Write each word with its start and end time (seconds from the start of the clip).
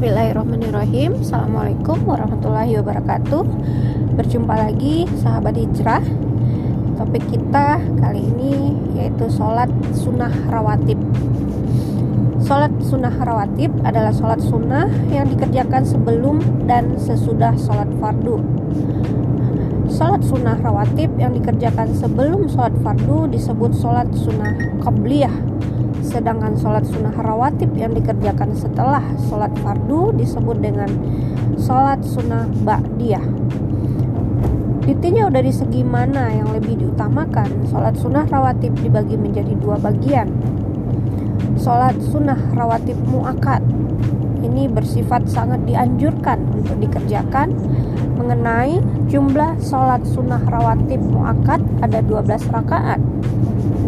Bismillahirrahmanirrahim. 0.00 1.20
Assalamualaikum 1.20 2.08
warahmatullahi 2.08 2.72
wabarakatuh. 2.80 3.44
Berjumpa 4.16 4.56
lagi 4.56 5.04
sahabat 5.20 5.60
hijrah. 5.60 6.00
Topik 6.96 7.20
kita 7.28 7.76
kali 8.00 8.24
ini 8.32 8.80
yaitu 8.96 9.28
sholat 9.28 9.68
sunnah 9.92 10.32
rawatib. 10.48 10.96
Sholat 12.48 12.72
sunnah 12.80 13.12
rawatib 13.12 13.76
adalah 13.84 14.08
sholat 14.16 14.40
sunnah 14.40 14.88
yang 15.12 15.28
dikerjakan 15.28 15.84
sebelum 15.84 16.40
dan 16.64 16.96
sesudah 16.96 17.52
sholat 17.60 17.92
fardu 18.00 18.40
Sholat 19.90 20.22
sunnah 20.22 20.54
rawatib 20.62 21.18
yang 21.18 21.34
dikerjakan 21.34 21.90
sebelum 21.98 22.46
sholat 22.46 22.70
fardu 22.78 23.26
disebut 23.26 23.74
sholat 23.74 24.06
sunnah 24.14 24.54
qabliyah 24.86 25.34
Sedangkan 26.00 26.56
sholat 26.56 26.86
sunnah 26.86 27.12
rawatib 27.12 27.74
yang 27.76 27.92
dikerjakan 27.92 28.54
setelah 28.56 29.04
sholat 29.28 29.52
fardu 29.60 30.14
disebut 30.16 30.58
dengan 30.58 30.90
sholat 31.60 32.00
sunnah 32.02 32.48
ba'diyah. 32.66 33.22
Ditinjau 34.80 35.28
dari 35.30 35.52
segi 35.52 35.84
mana 35.86 36.32
yang 36.32 36.50
lebih 36.50 36.80
diutamakan, 36.80 37.68
sholat 37.68 37.94
sunnah 37.94 38.24
rawatib 38.26 38.74
dibagi 38.80 39.14
menjadi 39.14 39.54
dua 39.60 39.76
bagian. 39.78 40.32
Sholat 41.60 42.00
sunnah 42.00 42.38
rawatib 42.56 42.96
mu'akad 43.06 43.60
ini 44.40 44.66
bersifat 44.66 45.28
sangat 45.28 45.62
dianjurkan 45.68 46.40
untuk 46.56 46.76
dikerjakan. 46.80 47.52
Mengenai 48.20 48.80
jumlah 49.08 49.56
sholat 49.64 50.04
sunnah 50.04 50.40
rawatib 50.44 51.00
mu'akad 51.00 51.60
ada 51.80 52.04
12 52.04 52.52
rakaat. 52.52 53.00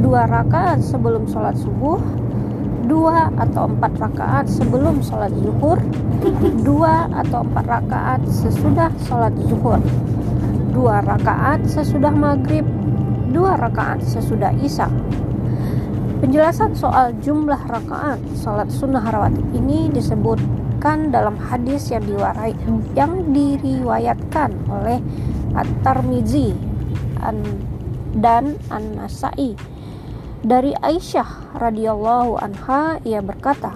Dua 0.00 0.24
rakaat 0.24 0.80
sebelum 0.80 1.28
sholat 1.28 1.56
subuh 1.60 2.00
dua 2.92 3.30
atau 3.38 3.70
empat 3.70 3.94
rakaat 3.96 4.50
sebelum 4.50 5.00
sholat 5.00 5.32
zuhur 5.38 5.78
dua 6.66 7.06
atau 7.14 7.46
empat 7.46 7.64
rakaat 7.64 8.20
sesudah 8.26 8.90
sholat 9.06 9.32
zuhur 9.46 9.78
dua 10.74 11.00
rakaat 11.00 11.62
sesudah 11.64 12.10
maghrib 12.10 12.66
dua 13.30 13.56
rakaat 13.56 14.02
sesudah 14.02 14.52
isya 14.60 14.90
penjelasan 16.22 16.70
soal 16.78 17.10
jumlah 17.18 17.58
rakaat 17.66 18.22
sholat 18.38 18.70
sunnah 18.70 19.02
rawatib 19.02 19.42
ini 19.58 19.90
disebutkan 19.90 21.10
dalam 21.10 21.34
hadis 21.34 21.90
yang 21.90 22.06
diwarai 22.06 22.54
yang 22.94 23.34
diriwayatkan 23.34 24.54
oleh 24.70 25.02
At-Tirmizi 25.58 26.54
dan 28.22 28.54
An-Nasai. 28.70 29.58
Dari 30.46 30.74
Aisyah 30.78 31.58
radhiyallahu 31.58 32.38
anha 32.38 33.02
ia 33.02 33.18
berkata, 33.18 33.74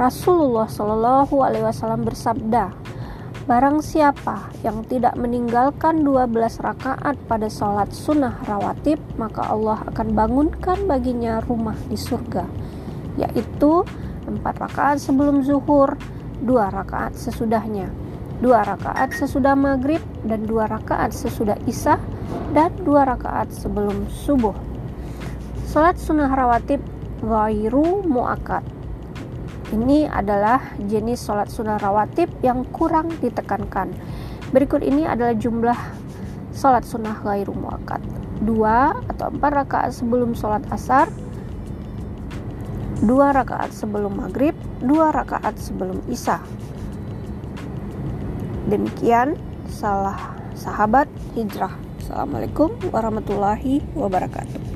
Rasulullah 0.00 0.64
shallallahu 0.64 1.44
alaihi 1.44 1.64
wasallam 1.64 2.08
bersabda, 2.08 2.72
Barang 3.48 3.80
siapa 3.80 4.52
yang 4.60 4.84
tidak 4.84 5.16
meninggalkan 5.16 6.04
12 6.04 6.60
rakaat 6.60 7.16
pada 7.24 7.48
sholat 7.48 7.88
sunnah 7.88 8.36
rawatib, 8.44 9.00
maka 9.16 9.48
Allah 9.48 9.80
akan 9.88 10.12
bangunkan 10.12 10.84
baginya 10.84 11.40
rumah 11.48 11.76
di 11.88 11.96
surga, 11.96 12.44
yaitu 13.16 13.80
4 14.28 14.44
rakaat 14.44 15.00
sebelum 15.00 15.40
zuhur, 15.40 15.96
2 16.44 16.52
rakaat 16.52 17.16
sesudahnya, 17.16 17.88
2 18.44 18.52
rakaat 18.52 19.16
sesudah 19.16 19.56
maghrib, 19.56 20.04
dan 20.20 20.44
2 20.44 20.68
rakaat 20.68 21.16
sesudah 21.16 21.56
isya, 21.64 21.96
dan 22.52 22.76
2 22.84 22.92
rakaat 23.08 23.48
sebelum 23.56 24.04
subuh. 24.12 24.52
Salat 25.64 25.96
sunnah 25.96 26.28
rawatib 26.28 26.84
ghairu 27.24 28.04
muakkad. 28.04 28.79
Ini 29.70 30.10
adalah 30.10 30.74
jenis 30.82 31.22
salat 31.22 31.46
sunnah 31.46 31.78
rawatib 31.78 32.26
yang 32.42 32.66
kurang 32.74 33.14
ditekankan. 33.22 33.94
Berikut 34.50 34.82
ini 34.82 35.06
adalah 35.06 35.38
jumlah 35.38 35.78
salat 36.50 36.82
sunnah 36.82 37.14
ghairu 37.22 37.54
muakkad. 37.54 38.02
Dua 38.42 38.98
atau 39.06 39.30
empat 39.30 39.52
rakaat 39.62 39.94
sebelum 39.94 40.34
salat 40.34 40.66
asar, 40.74 41.06
dua 43.06 43.30
rakaat 43.30 43.70
sebelum 43.70 44.18
maghrib, 44.18 44.58
dua 44.82 45.14
rakaat 45.14 45.54
sebelum 45.54 46.02
isya. 46.10 46.42
Demikian 48.66 49.38
salah 49.70 50.34
sahabat 50.58 51.06
hijrah. 51.38 51.78
Assalamualaikum 52.02 52.74
warahmatullahi 52.90 53.86
wabarakatuh. 53.94 54.69